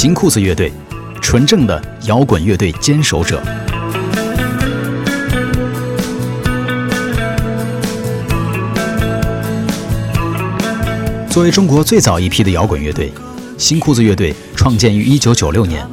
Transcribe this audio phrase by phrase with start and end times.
[0.00, 0.72] 新裤子乐队，
[1.20, 3.42] 纯正的摇滚乐队坚守者。
[11.28, 13.12] 作为中国最早一批的摇滚乐队，
[13.58, 15.84] 新裤子乐队创建于一九九六年，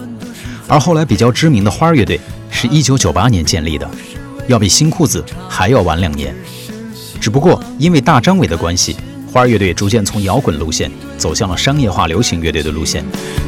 [0.67, 3.89] 而后来比较知名的花儿乐队是一九九八年建立的，
[4.47, 6.31] 要比新裤子还要晚两年。
[7.19, 8.95] 只不过因为大张伟的关系。
[9.35, 13.03] 花儿乐队逐渐从摇滚路线走向了商业化流行乐队的路线。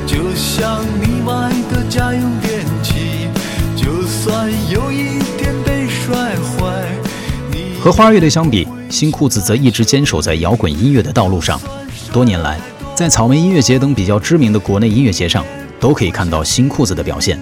[0.05, 3.30] 就像你买的家用电器，
[3.73, 6.94] 就算有一天被摔坏。
[7.80, 11.58] 和花儿乐队相比，新裤子则一直坚守在摇滚音乐的道路上。
[12.12, 12.59] 多年来，
[12.94, 15.45] 在草莓音乐节等比较知名的国内音乐节上，
[15.80, 17.40] 都可以看到新裤子的表现。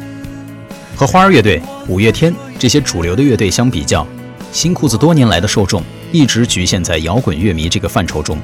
[0.95, 4.05] 和花儿乐队、五月天这些主流的乐队相比较，
[4.51, 5.81] 新裤子多年来的受众。
[6.15, 8.37] 一直局限在摇滚乐迷这个范畴中。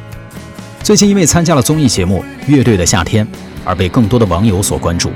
[0.84, 3.26] 最近因为参加了综艺节目《乐队的夏天》，
[3.64, 5.10] 而被更多的网友所关注。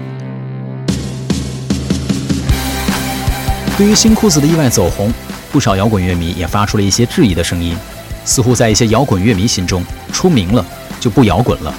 [3.77, 5.13] 对于新裤子的意外走红，
[5.51, 7.75] 不少摇滚乐迷也发出了一些质疑的声音。
[8.23, 9.83] 似乎在一些摇滚乐迷心中，
[10.13, 10.65] 出名了
[10.97, 11.75] 就不摇滚了。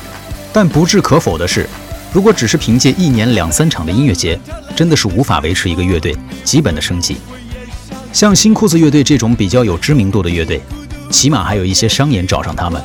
[0.53, 1.67] 但不置可否的是，
[2.13, 4.39] 如果只是凭借一年两三场的音乐节，
[4.77, 7.17] 真的是无法维持一个乐队基本的生计。
[8.17, 10.59] 像新裤子乐队这种比较有知名度的乐队，
[11.11, 12.83] 起码还有一些商演找上他们。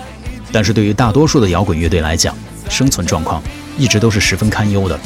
[0.52, 2.36] 但是对于大多数的摇滚乐队来讲，
[2.68, 3.42] 生存状况
[3.78, 5.00] 一直都是十分堪忧的。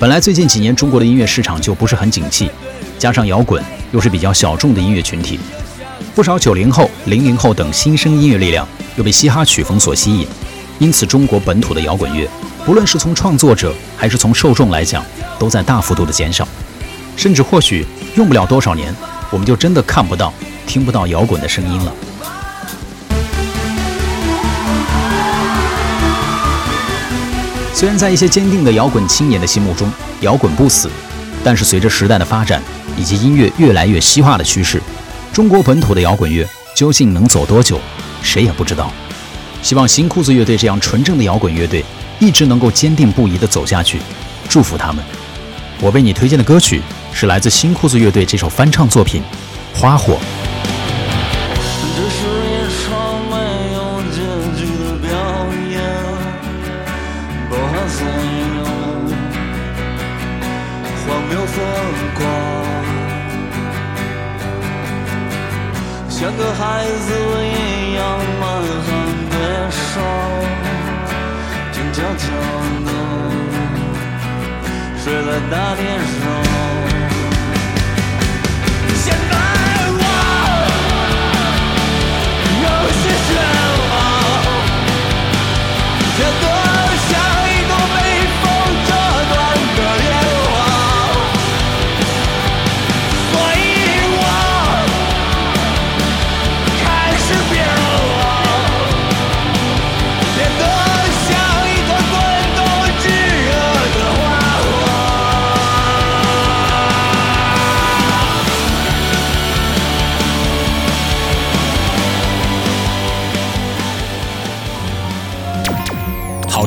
[0.00, 2.50] 本来最近几年中国的音乐市场就不是很景气，
[2.98, 5.38] 加上摇滚又是比较小众的音乐群体，
[6.12, 10.26] 不少九零后、零零后等新生音乐力量又被嘻哈曲风所吸引，
[10.80, 12.28] 因此中国本土的摇滚乐，
[12.64, 15.04] 不论是从创作者还是从受众来讲，
[15.38, 16.48] 都在大幅度的减少，
[17.16, 17.84] 甚至或许
[18.14, 18.94] 用不了多少年。
[19.30, 20.32] 我们就真的看不到、
[20.68, 21.92] 听不到摇滚的声音了。
[27.74, 29.90] 虽然在一些坚定的摇滚青年的心目中，
[30.20, 30.88] 摇滚不死，
[31.42, 32.62] 但是随着时代的发展
[32.96, 34.80] 以及音乐越来越西化的趋势，
[35.32, 37.80] 中国本土的摇滚乐究竟能走多久，
[38.22, 38.90] 谁也不知道。
[39.60, 41.84] 希望新裤子乐队这样纯正的摇滚乐队
[42.20, 43.98] 一直能够坚定不移地走下去，
[44.48, 45.04] 祝福他们。
[45.80, 46.80] 我为你推荐的歌曲。
[47.18, 49.22] 是来自新裤子乐队这首翻唱作品
[49.80, 50.12] 《花火》。
[66.10, 67.14] 像个孩子
[67.46, 68.88] 一样满含
[69.30, 69.34] 悲
[69.70, 70.04] 伤，
[71.72, 72.26] 静悄悄
[72.84, 72.90] 的
[75.02, 75.80] 睡在大地
[76.20, 76.45] 上。